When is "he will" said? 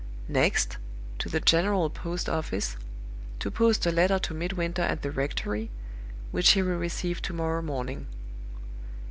6.53-6.79